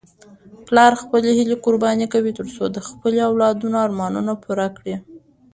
پلار 0.67 0.93
خپلې 1.01 1.29
هیلې 1.37 1.55
قرباني 1.65 2.07
کوي 2.13 2.31
ترڅو 2.37 2.63
د 2.71 2.77
خپلو 2.87 3.19
اولادونو 3.29 3.77
ارمانونه 3.85 4.31
پوره 4.43 4.67
کړي. 4.77 4.95